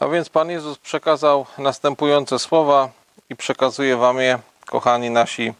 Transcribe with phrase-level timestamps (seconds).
[0.00, 2.88] A więc Pan Jezus przekazał następujące słowa
[3.30, 5.52] i przekazuje Wam je, kochani nasi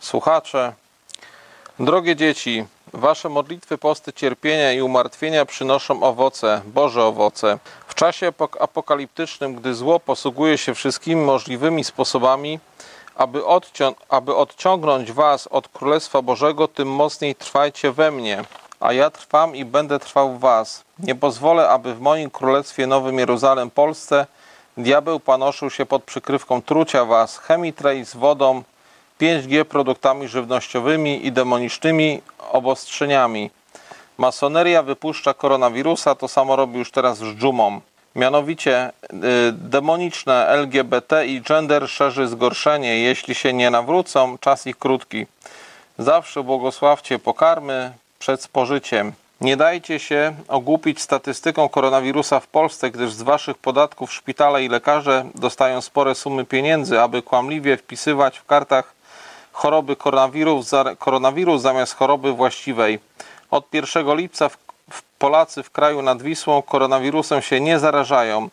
[0.00, 0.72] słuchacze.
[1.78, 7.58] Drogie dzieci, Wasze modlitwy, posty, cierpienia i umartwienia przynoszą owoce, Boże owoce.
[7.86, 12.60] W czasie apok- apokaliptycznym, gdy zło posługuje się wszystkimi możliwymi sposobami,
[13.14, 13.42] aby,
[14.08, 18.44] aby odciągnąć Was od Królestwa Bożego, tym mocniej trwajcie we mnie,
[18.80, 20.84] a ja trwam i będę trwał w Was.
[20.98, 24.26] Nie pozwolę, aby w moim Królestwie Nowym Jeruzalem Polsce
[24.76, 28.62] diabeł panoszył się pod przykrywką trucia Was, chemitrej z wodą,
[29.20, 33.50] 5G produktami żywnościowymi i demonicznymi obostrzeniami.
[34.18, 37.80] Masoneria wypuszcza koronawirusa, to samo robi już teraz z dżumą.
[38.16, 39.16] Mianowicie y,
[39.52, 42.98] demoniczne LGBT i gender szerzy zgorszenie.
[42.98, 45.26] Jeśli się nie nawrócą, czas ich krótki.
[45.98, 47.92] Zawsze błogosławcie pokarmy
[48.26, 49.12] przed spożyciem.
[49.40, 55.24] Nie dajcie się ogłupić statystyką koronawirusa w Polsce, gdyż z waszych podatków szpitale i lekarze
[55.34, 58.94] dostają spore sumy pieniędzy, aby kłamliwie wpisywać w kartach
[59.52, 62.98] choroby koronawirus, koronawirus zamiast choroby właściwej.
[63.50, 64.56] Od 1 lipca w,
[64.90, 68.48] w Polacy w kraju nad Wisłą koronawirusem się nie zarażają.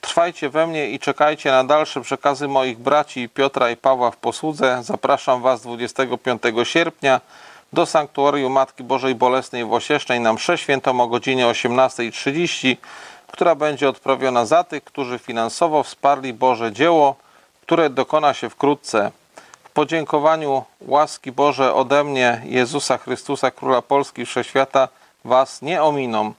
[0.00, 4.78] Trwajcie we mnie i czekajcie na dalsze przekazy moich braci Piotra i Pawła w posłudze.
[4.82, 7.20] Zapraszam Was 25 sierpnia
[7.76, 12.76] do Sanktuarium Matki Bożej Bolesnej w Osiesznej na mszę świętą o godzinie 18.30,
[13.26, 17.16] która będzie odprawiona za tych, którzy finansowo wsparli Boże dzieło,
[17.62, 19.10] które dokona się wkrótce.
[19.64, 24.88] W podziękowaniu łaski Boże ode mnie, Jezusa Chrystusa, Króla Polski i Wszechświata,
[25.24, 26.32] Was nie ominą.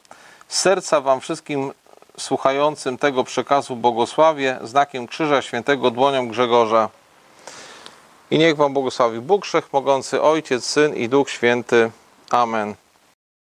[0.48, 1.74] Z serca Wam wszystkim
[2.20, 6.90] słuchającym tego przekazu błogosławię znakiem krzyża świętego dłonią Grzegorza.
[8.32, 11.92] I niech Wam błogosławi Bóg Wszechmogący, Ojciec, Syn i Duch Święty.
[12.30, 12.76] Amen.